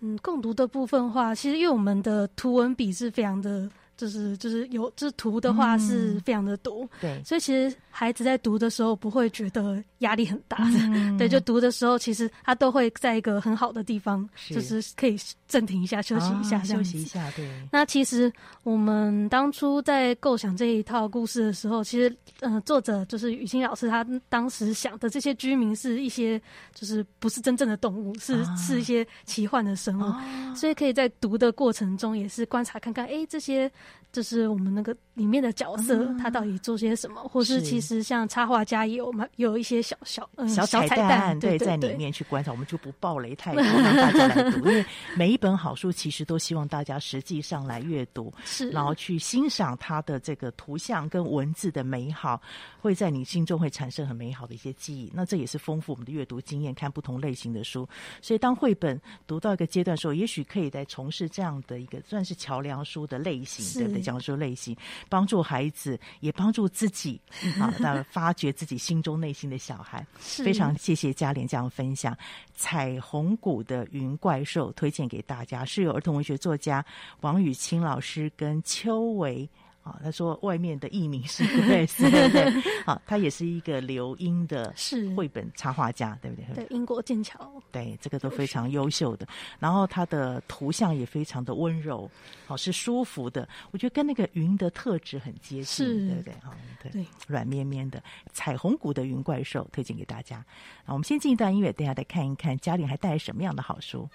[0.00, 3.70] 嗯，共读的部分话，其实因为我们的图文笔是非常的。
[3.96, 17.30] 就是就是有就是图的话是非常的多，嗯、对，所以其实孩子在读的时候不会觉得压力很大的，嗯、 对，就读的时候其实他都会在一个很好的地方，是就是可以暂停一下、休息一下、休息一下。
[17.36, 17.48] 对。
[17.70, 18.32] 那其实
[18.64, 26.40] 我们当初在构想这一套故事的时候，其实呃，作者就是雨欣老师，他当时想的这些居民是一些
[26.74, 33.70] 就是不是真正的动物，是、啊、是一些奇幻的生物，啊、所以可以在读的过程中也是观察看看，哎，这些。
[34.12, 44.58] 就是我们那个里面的角色，他到底做些什么，或是其实像插画家也有嘛，有一些小小嗯小彩蛋，对，在里面去观察，我们就不爆雷太多，让大家来读。
[44.70, 52.40] 因为每一本好书，其实都希望大家实际上来阅读，是，然后去欣赏它的这个图像跟文字的美好，
[52.80, 55.10] 会在你心中会产生很美好的一些记忆。
[55.12, 57.88] 那这也是丰富我们的阅读经验，看不同类型的书。
[58.22, 64.02] 所以当绘本读到一个阶段的时候，也许可以来从事这样的一个算是桥梁书的类型，对不对？
[64.02, 64.76] 讲述类型，
[65.08, 67.20] 帮助孩子，也帮助自己，
[67.60, 70.06] 啊，那发掘自己心中内心的小孩。
[70.18, 72.14] 非常谢谢嘉玲这样分享
[72.54, 76.84] 《彩虹谷的云怪兽》，推荐给大家，是由儿童文学作家
[77.20, 79.48] 王雨清老师跟邱维。
[79.84, 82.50] 啊，他说外面的艺名是 Grace，对不对？
[82.86, 84.74] 好，他也是一个留英的
[85.14, 86.64] 绘本插画家，对不对？
[86.64, 89.28] 对，英国剑桥，对，这个都非常优秀的。
[89.58, 92.10] 然后他的图像也非常的温柔，
[92.46, 93.46] 好，是舒服的。
[93.72, 96.32] 我觉得跟那个云的特质很接近，对不对？
[96.34, 100.38] 啊，对，软绵绵的彩虹谷的云怪兽，推荐给大家。
[100.86, 104.08] 啊我们先进一段音乐，等下再看一看嘉玲还带来什么样的好书。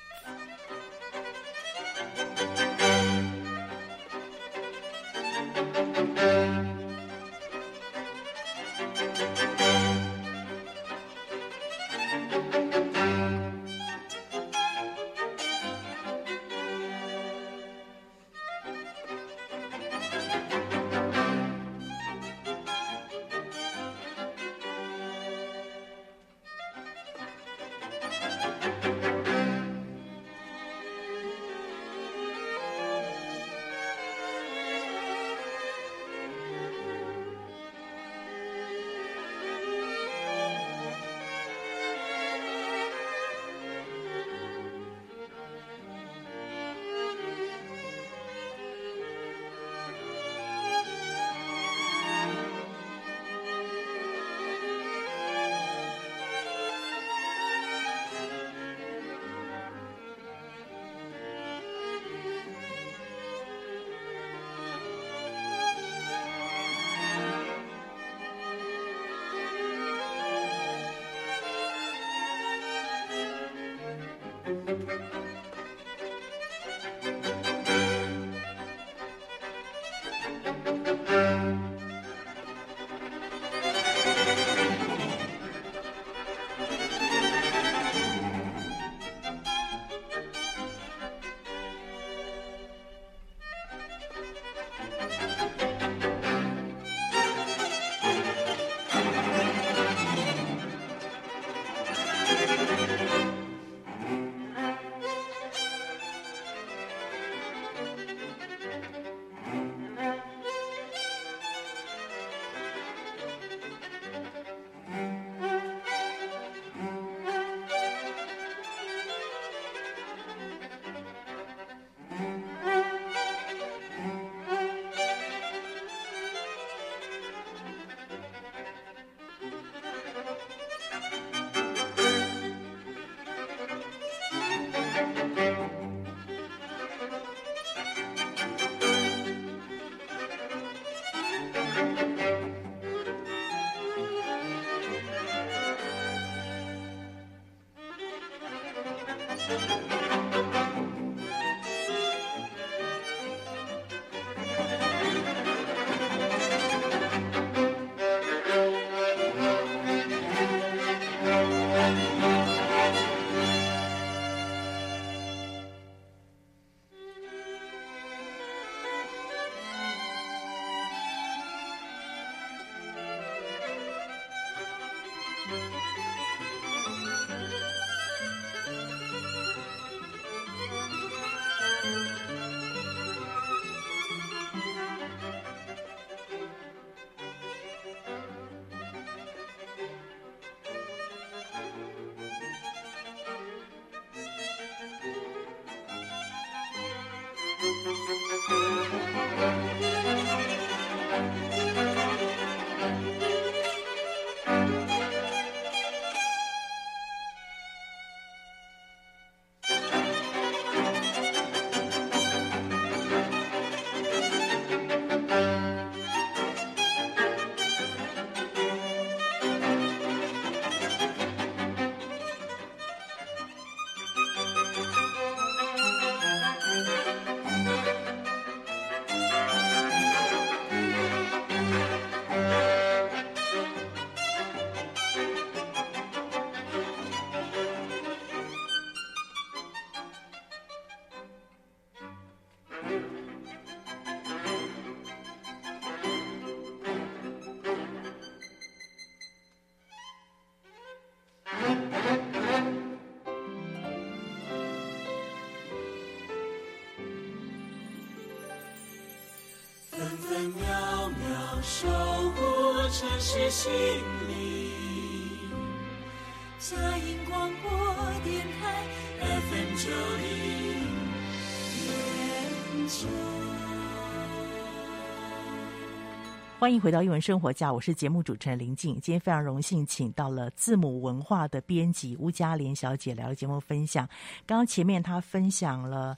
[276.60, 278.94] 欢迎回到英文生活家，我是节目主持人林静。
[278.96, 284.06] 今天非常荣幸请到了字母文化的编辑吴嘉莲小姐来到节目分享。
[284.46, 286.18] 刚刚前面她分享了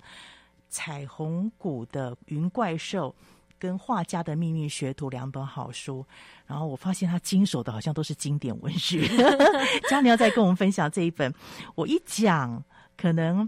[0.68, 3.16] 彩虹谷的云怪兽。
[3.60, 6.04] 跟画家的秘密学徒两本好书，
[6.48, 9.08] 然后我发现她经手的好像都是经典文学。
[9.88, 11.32] 嘉莲要再跟我们分享这一本，
[11.76, 12.64] 我一讲
[12.98, 13.48] 可能。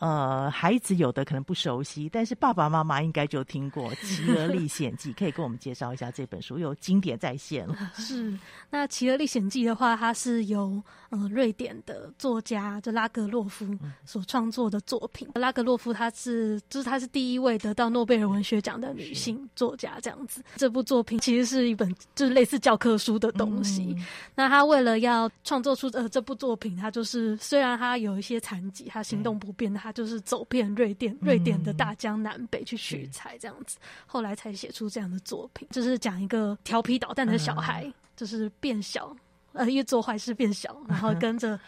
[0.00, 7.76] 呃，孩子有的可能不熟悉，但是爸爸妈妈应该就听过《企鹅历险记》，可以跟我们介绍一下这本书，有经典再现了。
[7.94, 8.36] 是，
[8.70, 13.66] 那《企鹅历险记》的话，它是由呃瑞典的作家就拉格洛夫
[14.04, 15.28] 所创作的作品。
[15.34, 20.42] 嗯、拉格洛夫他是就是他是第一位得到诺贝尔文学奖的女性作家，这样子。
[20.56, 23.94] 这部作品其实是一本就是类似教科书的东西。
[23.98, 35.66] 嗯、那他为了要创作出呃这部作品，他就是虽然他有一些残疾，他行动不便，他就是走遍瑞典，瑞典的大江南北去取材，这样子，嗯、后来才写出这样的作品。
[35.72, 39.12] 就是讲一个调皮捣蛋的小孩，嗯、就是变小，
[39.52, 41.58] 呃，越做坏事变小，然后跟着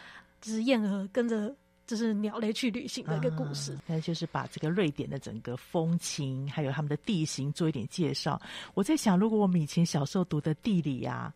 [0.40, 1.52] 就是燕儿，跟着
[1.84, 3.76] 就是鸟类去旅行的一个故事。
[3.88, 8.40] 那、嗯、就是把这个瑞典的整个风情，还有他们的地形做一点介绍。
[8.74, 11.34] 我在想，如果我们以前小时候读的地理啊。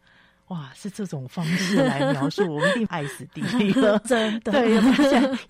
[0.49, 4.53] 哇，是这种方式来描述，我们一定爱死地理了， 真的。
[4.55, 4.77] 对，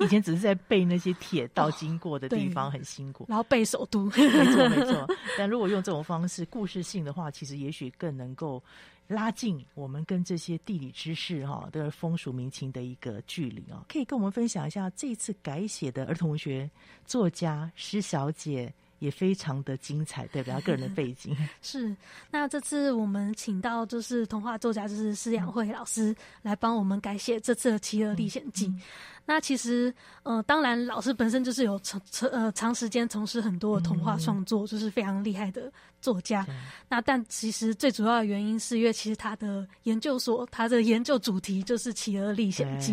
[0.01, 3.27] 以前只是在背那些铁道经过的地方，很辛苦。
[3.29, 5.07] 然后背首都，没错没 错。
[5.37, 8.63] 但如果用这种方式，故事性的话，其实也许更能够
[9.07, 13.85] 拉近我们跟这些地理知识哈的风俗民情的一个距离啊。
[13.89, 16.71] 可以跟我们分享一下这次改写的儿童文学
[17.05, 18.73] 作家施小姐。
[18.99, 20.55] 也非常的精彩，对吧？
[20.55, 21.95] 他个人的背景 是。
[22.31, 28.67] 那这次我们请到就是童话作家，就是施养慧老师来帮我们改写这次的《企鹅历险记》。
[28.71, 28.83] 嗯嗯、
[29.27, 29.93] 那其实，
[30.23, 36.47] 呃，当然老师本身就是有长长呃长时间从事很多的童话创作，嗯、就是非常厉害的作家。
[36.49, 36.57] 嗯、
[36.89, 42.93] 那但其实最主要的原因是因为其实他的研究所，他的研究主题就是《企鹅历险记》。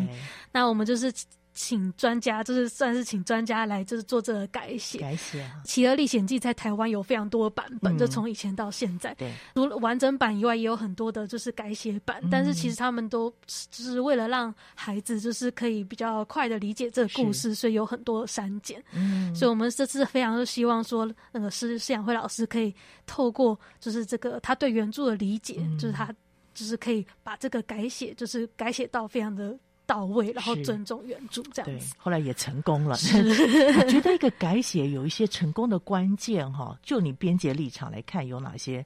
[0.51, 1.13] 那我们就是。
[1.53, 4.99] 请专家，就是算是请专家来，就是做这个改写。
[4.99, 9.13] 改写啊，《奇鹅历险记》在台湾有非常多的版本，嗯、就从以前到现在。
[9.15, 12.19] 对，除了完整版以外，也有很多的就是改写版。
[12.23, 13.29] 嗯、但是其实他们都
[13.69, 18.83] 就是为了让孩子就是可以比较快的理解这个故事，所以有很多删减。
[18.93, 22.73] 嗯，所以我们这次非常希望说，那个施施雅慧老师可以
[23.05, 26.11] 透过就是这个他对原著的理解，嗯、就是他
[26.53, 29.55] 就是可以把这个改写，就是改写到非常的。
[29.93, 32.95] 到位，然后尊重原著这样子，后来也成功了。
[32.95, 33.15] 是
[33.77, 38.83] 我觉得一个改写有一些成功的关键哈，就你编辑立场来看，有哪些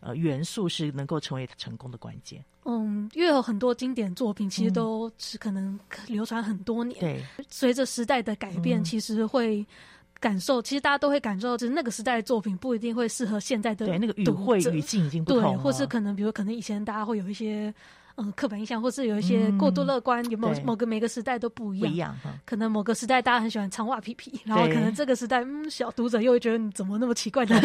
[0.00, 2.44] 呃元素是能够成为成功的关键？
[2.66, 7.00] 嗯，因为有很多经典作品，其实都是可能流传很多年。
[7.00, 9.64] 对、嗯，随着时代的改变，其实会
[10.20, 17.72] 感受，嗯、其实大家都会感受到，就是那个时代的作品不一定会适合现在的对那个语汇语境已经不同了，对，或是可能比如可能以前大家会有一些。
[18.16, 21.92] 嗯，刻板印象，或是有一些过度乐观，嗯、有某某个每个时代都不一样。
[21.92, 27.60] 一样可能某个时代大家很喜欢长袜皮皮，然后可能这个时代，嗯，小读者又会觉得你怎么那么奇怪呢？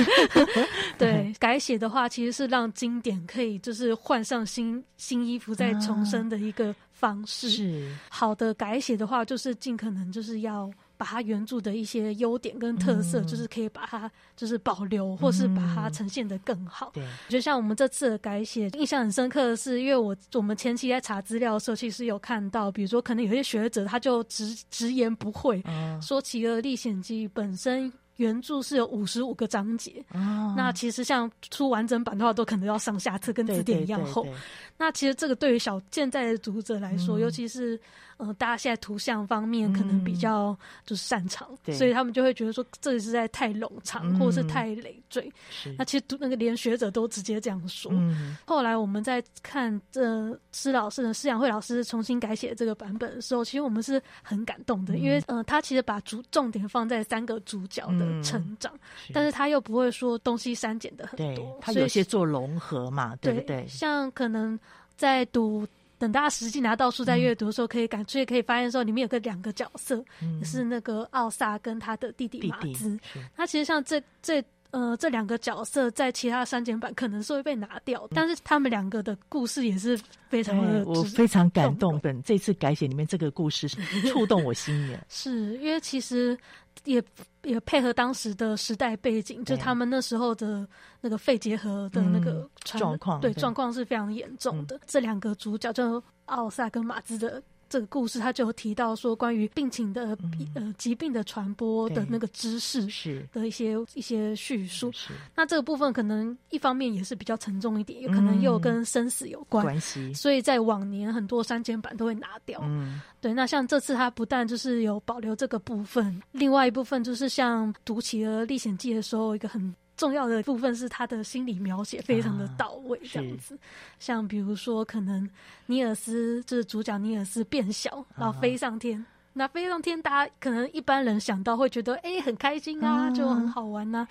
[0.98, 7.50] 对，改写的话其实是让经典可以就是换上新新衣服再重生的一个方式。
[7.50, 10.72] 是好的改写的话，就是尽可能就是要。
[10.98, 16.92] 把它原著的一些优点跟特色，嗯、就是可以把它就是保留，或是把它呈现的更好。
[16.94, 27.92] 对，就像我们这次的改写，印象很深刻的是，因为我我们前期在查资料的时候，其实有看到，比如说可能有些学者他就直直言不讳，嗯、说《企鹅历险记》本身。
[28.18, 34.22] 原著是有五十五个章节，哦、那其实像出完整版的话，都可能要上下册，跟字典一样厚。
[34.24, 34.42] 对对对对，
[34.78, 37.78] 那其实这个对于小现在的读者来说，嗯、尤其是
[38.18, 45.32] 呃大家现在图像方面可能比较就是擅长，嗯、所以他们就会觉得说这里实在太冗长，嗯、或者是太累赘。
[45.78, 47.92] 那其实读那个连学者都直接这样说。
[47.94, 58.06] 嗯、后来我们在看这施老师的施养慧老师重新改写这个版本的时候，其实我们是很感动的，嗯、因为呃他其实把主重点放在三个主角的。
[58.24, 63.68] 成长，嗯、但是他又不会说东西删减的很多，他有些做融合嘛，对，对不对？
[63.68, 64.58] 像可能
[64.96, 65.68] 在读，
[65.98, 70.04] 等大家实际拿到书在阅读的时候，可以感，觉可以发现说里面有个两个角色，
[70.44, 73.00] 是那个奥萨跟他的弟弟马兹。
[73.36, 74.44] 他其实像这这。
[74.76, 79.98] 呃，这两个角色在其他删减版可能是会被拿掉，但是他们两个的故事也是
[80.28, 81.98] 非常的，我非常感动。
[82.02, 83.78] 本这次改写里面这个故事是
[84.12, 86.38] 触动我心的，是因为其实
[86.84, 87.02] 也
[87.44, 90.68] 也配合当时的时代背景，就他们那时候的
[91.00, 94.78] 那个肺结核的那个状况，对状况是非常严重的。
[94.86, 97.42] 这两个主角就奥萨跟马兹的。
[97.68, 104.92] 这个故事他就提到说，关于病情的、嗯、呃疾病的传播的那个知识是的一些一些叙述。
[104.92, 110.14] 是那这个部分可能一方面也是比较沉重一点，有可能又跟生死有关，关系。
[110.14, 112.60] 所以在往年很多删减版都会拿掉。
[112.64, 113.34] 嗯，对。
[113.34, 119.74] 那像这次他不但就是有保留这个部分，另外一部分就是像读《起了历险记》的时候一个很。
[119.98, 123.56] 重要的部分是他的心理描写非常的到位，这样子。
[123.56, 123.60] 啊、
[124.00, 125.30] 像比如说，可能
[125.68, 129.00] 尼尔斯就是主角尼尔斯变小，然后飞上天。
[129.00, 134.08] 啊、那飞上天，大家可能一般人想到会觉得，哎、欸，很开心啊，啊就很好玩呐、啊。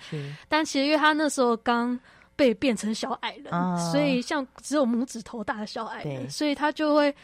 [0.47, 1.99] 但其实因为他那时候刚
[2.35, 7.15] 被变成小矮人，啊、所以像只有拇指头大的小矮人，所以他就会。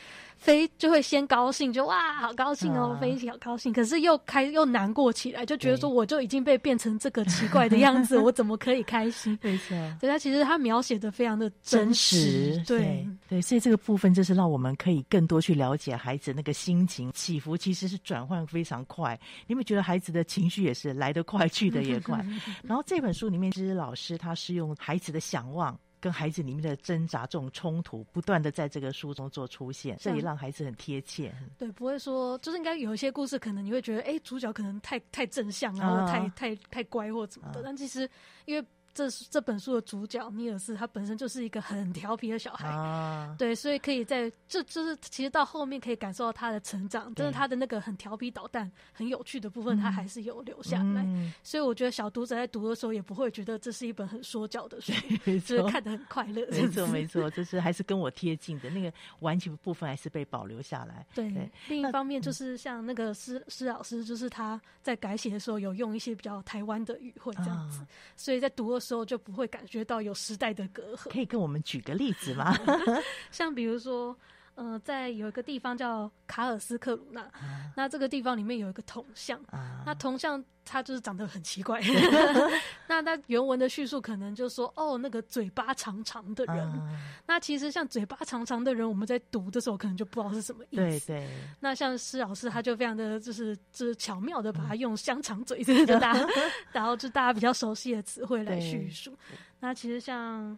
[0.41, 3.71] 飞就会先高兴，就哇，好高兴哦，飞起好高兴。
[3.71, 9.37] 可是又开又难过起来，就觉得说我就已经被变成这个奇怪的样子， 我怎么可以开心？
[9.43, 19.17] 没错，对他其实他描写的非常的真实，对对，所以这个部分就是让我们可以更多去了解孩子那个心情起伏，其实是转换非常快。
[19.45, 22.25] 你们觉得孩子的情绪也是来得快，去得也快。
[22.65, 25.79] 然后这本书里面，其实老师他是用孩子的想望。
[26.01, 31.33] 跟孩子里面的挣扎，这种冲突不断的在这个书中做出现，这也让孩子很贴切。
[31.57, 38.09] 对，不会说，就是应该有一些故事，可能你会觉得，哎，主角可能太太正向，然后太太太乖或怎么的，啊、但其实
[38.45, 38.65] 因为。
[38.93, 51.03] 这这本书的主角尼尔斯，他本身就是一个很调皮的小孩，啊、对，所以可以在这就是其实到后面可以感受到他的成长，但是他的那个很调皮捣蛋、很有趣的部分，他还是有留下来。
[51.03, 54.91] 嗯、所以我觉得小读者在读的时候也不会觉得这是一本很说教的书，
[55.45, 56.45] 就是看得很快乐。
[56.51, 61.05] 没错，没错，就是还是跟我贴近的那个玩具部分还是被保留下来。
[61.15, 67.87] 对，对另一方面就是像那个施施老师，就是他在改写的时候有用一些比较台湾的语汇这样子，啊、
[68.17, 71.09] 所以在读的时候就不会感觉到有时代的隔阂。
[71.09, 72.53] 可以跟我们举个例子吗？
[73.31, 74.13] 像比如说，
[74.55, 80.43] 呃，在有一个地方叫卡尔斯克鲁纳，啊、那这个地方里面有一个铜像，啊、那铜像。
[80.63, 81.81] 它就是长得很奇怪，
[82.87, 91.07] 那它原文的叙述可能就说哦，那个嘴巴长长的人，啊、那其实像嘴巴长长的人，我们在读的时候可能就不知道是什么意思。
[91.07, 91.27] 对对。
[91.59, 96.27] 那像施老师他就非常的就是就是巧妙的把它用香肠嘴这个大家，
[96.71, 99.17] 然后就大家比较熟悉的词汇来叙述。
[99.59, 100.55] 那其实像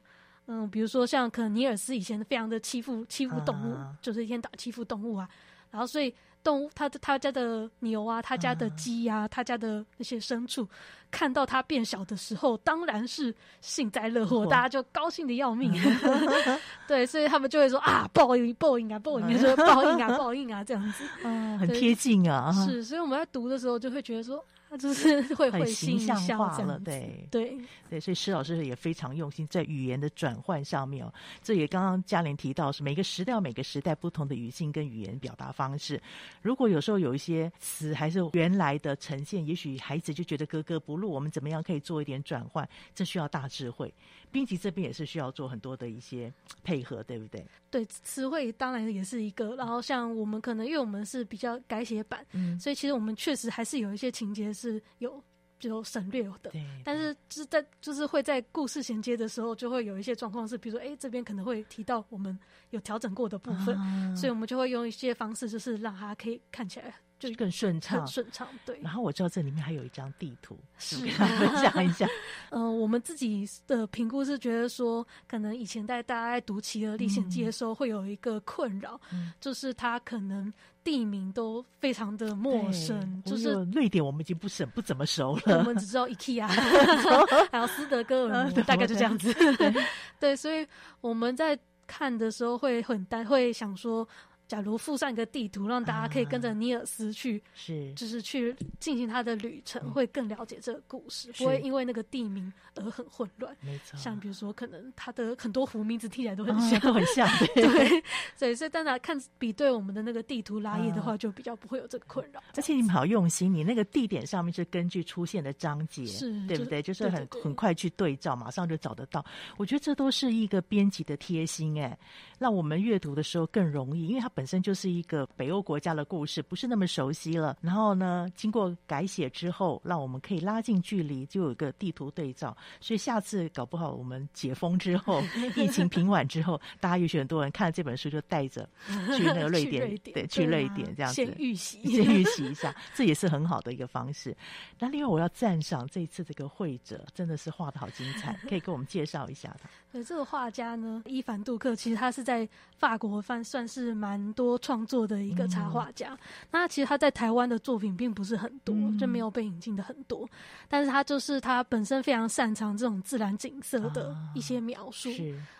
[0.48, 5.28] 嗯，比如说像可能尼尔斯以前非常的欺负欺负动物，啊、就是一天到欺负动物啊，
[5.72, 6.14] 然后所以。
[6.44, 10.68] 动物，他的他家的牛啊，他家的鸡呀、他家的那些牲畜，
[11.10, 15.72] 看到他变小的时候，当然是幸灾乐祸，大家就高兴的要命。
[15.74, 22.52] 嗯、 对，所以他们就会说啊，报应，报应啊，报应，说报应啊，报应啊，这样子，嗯， 很贴近啊。
[22.52, 24.44] 是，所以我们在读的时候就会觉得说。
[24.78, 27.57] 就是会很形象化了，对对
[27.89, 31.13] 对，所以施老师也非常用心在语言的转换上面哦。
[31.41, 36.01] 这也刚刚嘉玲提到是每个时代每个时代不同的语境跟语言表达方式。
[36.41, 41.11] 如果有时候有一些词还是原来的呈现，也许孩子就觉得格格不入。
[41.11, 42.67] 我们怎么样可以做一点转换？
[42.95, 43.93] 这需要大智慧。
[44.34, 46.34] 编辑这边也是需要做很多的一些
[46.66, 47.46] 配合，对不对？
[47.70, 49.56] 对，词汇当然也是一个。
[49.56, 55.24] 然后像我们可能因为我们是比较改写版，嗯，所以其实我们确实还是有一些情节是有
[55.60, 56.52] 就省略的。
[56.84, 62.38] 但是就是在就是会在故事衔接的时候，就会有一些状况是，比如说，哎，这边可能会提到我们
[62.72, 66.96] 有调整过的部分，啊、所以我们就会用一些方式，就是让它可以看起来。
[67.30, 68.80] 就更顺畅，顺畅对。
[68.82, 72.07] 然后我知道这里面还有一张地图，是分享一下。
[72.49, 80.51] 嗯、 呃，我们自己的评估是觉得说，可能以前在大家在读《企鹅历险记》的时候，会有一个困扰，嗯、就是它可能
[80.84, 86.47] 地名都非常的陌生，就是瑞典我们已经不是不怎么熟了，我们只知道 IKEA，
[87.51, 89.34] 还有斯德哥尔摩，大概就这样子。
[89.55, 89.74] 对，
[90.19, 90.67] 对，所以
[91.01, 91.57] 我们在
[91.88, 94.07] 看的时候会很担，会想说。
[94.54, 103.51] 假如附上一个地图，让大家可以跟着尼尔斯去，是就是去进行他的旅程，会更了解这个故事，不会因为那个地名而很混乱。
[103.62, 107.28] 没错，像比如说，可能他的很多湖名字听起来都很像，都很像。
[107.56, 108.04] 对，
[108.38, 112.39] 所以所以当然看比对我们的那个地图拉页的话，就比较不会有这个困扰。
[112.56, 116.80] 而且你们好用心，你那个地点上面是根据出现的章节，是对不对？
[116.80, 119.26] 就是很很快去对照，马上就找得到。
[119.58, 121.97] 我觉得这都是一个编辑的贴心，哎，
[122.38, 127.56] 让我们阅读的时候更容易，因为它本本身就是一个北欧国家的故事，不是那么熟悉了。
[127.62, 132.54] 然后呢，经过改写之后，让我们可以拉近距离，就有一个地图对照。
[132.82, 135.24] 所以下次搞不好我们解封之后，
[135.56, 138.68] 疫情平缓之后，大家也许很多人看了这本书就带着
[139.16, 144.36] 去那个 瑞典，瑞典对，去瑞典这样子先预习， 先预习一下，这也是很好的一个方式。
[144.78, 149.70] 那另外我要赞赏这一次这个会者，真的是画的好精彩，可以跟我们介绍一下他。
[149.94, 152.46] 对，这个画家呢，伊凡杜克，其实他是在
[152.78, 156.10] 法国算算是蛮多创作的一个插画家。
[156.14, 156.18] 嗯、
[156.52, 160.28] 那其实他在台湾的作品并不是很多，嗯、就没有被引进的很多。
[160.68, 165.10] 但是他就是他本身非常擅长这种自然景色的一些描述。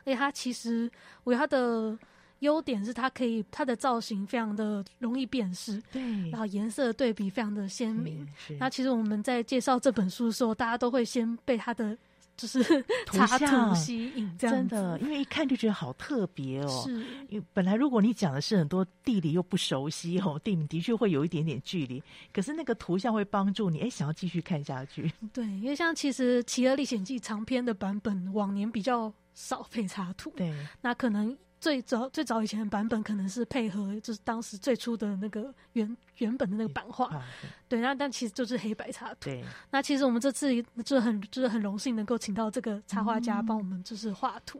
[0.04, 0.92] 而且他其实
[1.24, 1.98] 我觉得他的
[2.40, 8.28] 优点是他可以他的造型非常的容易辨识，对，然后颜色对比非常的鲜明。
[8.60, 11.98] 那其实我们在介绍这本书的时候，大家都会先被他的。
[12.36, 12.64] 就是
[13.06, 16.84] 图像吸引，真的，因为一看就觉得好特别哦。
[16.86, 16.94] 是，
[17.30, 22.02] 因为本来如果你讲的是很多地理又不熟悉哦，地理的确会有一点点距离。
[22.34, 25.12] 可是那个图像会帮助你，哎，想要继续看下去。
[25.32, 30.32] 对，因为像其实《企鹅历险记》长篇的版本，往年比较少配插图。
[30.36, 31.38] 对，那可能。
[31.64, 37.24] 最早最早以前的版本可能是配合，就是当时最初的那个原原本的那个版画，
[37.70, 39.30] 对，那但其实就是黑白插图。
[39.30, 39.42] 对，
[39.72, 44.60] 那其实我们这次就是很就是很荣幸能够请到这个插画家帮我们就是画图，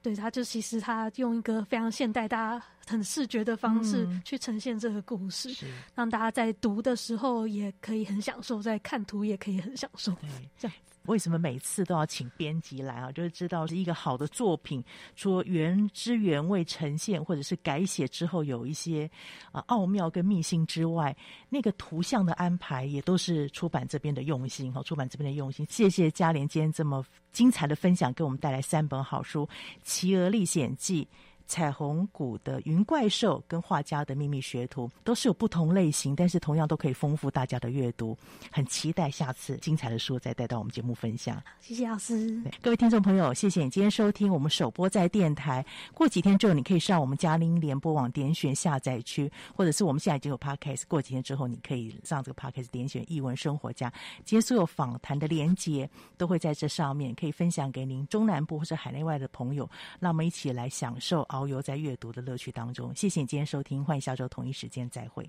[0.00, 5.54] 对，他就其实他用一个非常现代、大家很视觉的方式去呈现这个故事，
[5.94, 10.74] 让大家在读的时候也可以很享受，在看图也可以很享受，对，这样。
[11.10, 13.10] 为什么每次都要请编辑来啊？
[13.10, 14.82] 就是知道是一个好的作品，
[15.16, 19.10] 除了原汁原味呈现，或者是改写之后有一些
[19.50, 21.14] 啊奥妙跟秘辛之外，
[21.48, 24.80] 那个图像的安排也都是出版这边的用心哈。
[24.84, 29.44] 出版这边的用心，谢谢嘉莲今天这么精彩的分享，给我们带来三本好书
[29.82, 31.04] 《企鹅历险记》。
[31.50, 38.16] 彩虹谷的云怪兽跟画家的秘密学徒都是有不同类型，但是同样都可以丰富大家的阅读。
[38.52, 41.42] 很期待下次精彩的书再带到我们节目分享。
[41.58, 45.66] 谢谢老师，各位听众朋友，谢谢你今天收听我们首播在电台。
[45.92, 50.84] 过几天之后，你可以上我们嘉音联播网点选下载区，或者是我们现在已经有 Podcast。
[50.86, 53.92] 过几天之后，你可以上这个 Podcast 点选译文生活家。
[54.24, 59.68] 今天所有访谈的连接都会在这上面，可以分享给您中南部或者海内外的朋友。
[59.98, 65.28] 让我们一起来享受遨游在阅读的乐趣当中，谢谢你今天收听，欢迎下周同一时间再会。